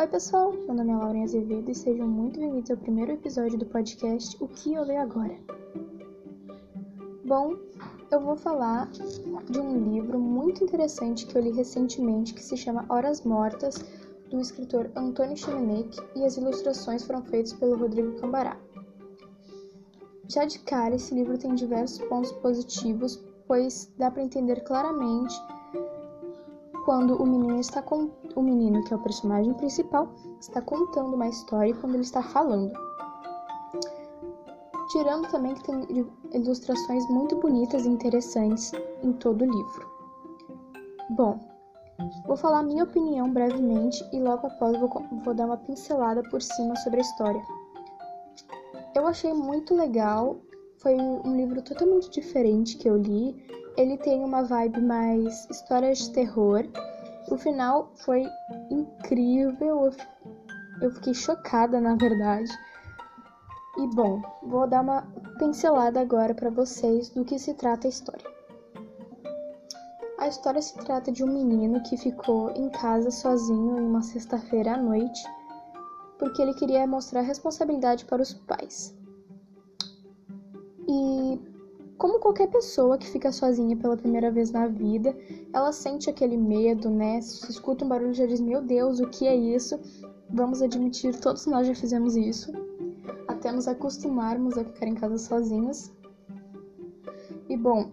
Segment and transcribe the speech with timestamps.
[0.00, 0.50] Oi, pessoal!
[0.52, 4.48] Meu nome é Lauren Azevedo e sejam muito bem-vindos ao primeiro episódio do podcast O
[4.48, 5.36] que eu leio agora.
[7.22, 7.54] Bom,
[8.10, 8.90] eu vou falar
[9.50, 13.74] de um livro muito interessante que eu li recentemente que se chama Horas Mortas,
[14.30, 18.56] do escritor Antônio Chimenec e as ilustrações foram feitas pelo Rodrigo Cambará.
[20.28, 25.38] Já de cara, esse livro tem diversos pontos positivos, pois dá para entender claramente
[26.84, 30.08] quando o menino está com o menino, que é o personagem principal,
[30.40, 32.72] está contando uma história quando ele está falando.
[34.90, 35.86] Tirando também que tem
[36.32, 38.72] ilustrações muito bonitas e interessantes
[39.02, 39.90] em todo o livro.
[41.10, 41.38] Bom,
[42.26, 44.90] vou falar minha opinião brevemente e logo após vou,
[45.24, 47.42] vou dar uma pincelada por cima sobre a história.
[48.94, 50.40] Eu achei muito legal,
[50.78, 56.10] foi um livro totalmente diferente que eu li ele tem uma vibe mais histórias de
[56.12, 56.64] terror.
[57.30, 58.28] O final foi
[58.70, 59.90] incrível.
[60.82, 62.50] Eu fiquei chocada, na verdade.
[63.78, 65.02] E bom, vou dar uma
[65.38, 68.30] pincelada agora para vocês do que se trata a história.
[70.18, 74.74] A história se trata de um menino que ficou em casa sozinho em uma sexta-feira
[74.74, 75.22] à noite
[76.20, 78.94] porque ele queria mostrar responsabilidade para os pais.
[80.86, 81.49] E
[82.00, 85.14] como qualquer pessoa que fica sozinha pela primeira vez na vida,
[85.52, 87.20] ela sente aquele medo, né?
[87.20, 89.78] Se escuta um barulho já diz: Meu Deus, o que é isso?
[90.30, 92.50] Vamos admitir, todos nós já fizemos isso,
[93.28, 95.92] até nos acostumarmos a ficar em casa sozinhos.
[97.50, 97.92] E bom,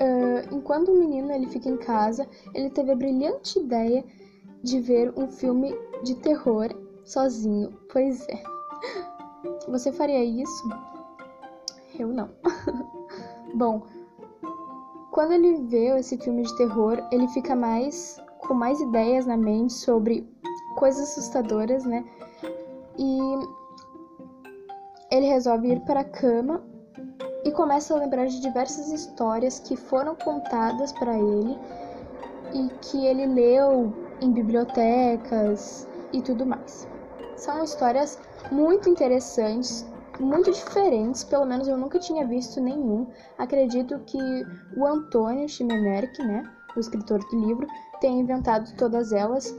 [0.00, 4.02] uh, enquanto o menino ele fica em casa, ele teve a brilhante ideia
[4.62, 6.68] de ver um filme de terror
[7.04, 7.78] sozinho.
[7.92, 8.42] Pois é.
[9.68, 10.95] Você faria isso?
[11.98, 12.30] Eu não.
[13.54, 13.86] Bom,
[15.10, 19.72] quando ele vê esse filme de terror, ele fica mais com mais ideias na mente
[19.72, 20.28] sobre
[20.76, 22.04] coisas assustadoras, né?
[22.98, 23.18] E
[25.10, 26.62] ele resolve ir para a cama
[27.44, 31.58] e começa a lembrar de diversas histórias que foram contadas para ele
[32.52, 36.86] e que ele leu em bibliotecas e tudo mais.
[37.36, 38.18] São histórias
[38.50, 39.86] muito interessantes,
[40.20, 43.06] muito diferentes, pelo menos eu nunca tinha visto nenhum.
[43.38, 44.18] Acredito que
[44.76, 46.42] o Antônio Chimenerk, né,
[46.74, 47.66] o escritor do livro,
[48.00, 49.54] tenha inventado todas elas,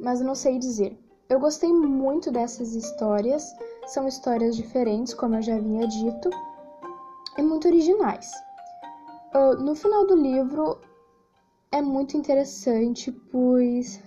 [0.00, 0.98] mas não sei dizer.
[1.28, 3.54] Eu gostei muito dessas histórias,
[3.86, 6.30] são histórias diferentes, como eu já havia dito,
[7.36, 8.30] e muito originais.
[9.34, 10.78] Uh, no final do livro
[11.72, 14.00] é muito interessante, pois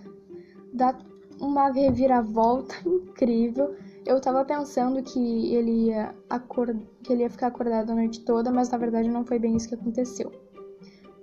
[0.74, 0.96] dá
[1.40, 3.76] uma reviravolta incrível
[4.08, 8.50] eu tava pensando que ele ia acordar, que ele ia ficar acordado a noite toda,
[8.50, 10.32] mas na verdade não foi bem isso que aconteceu.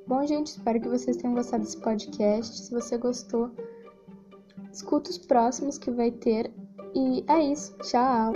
[0.06, 2.58] Bom, gente, espero que vocês tenham gostado desse podcast.
[2.58, 3.50] Se você gostou,
[4.70, 6.52] escuta os próximos que vai ter.
[6.94, 7.74] E é isso.
[7.78, 8.34] Tchau!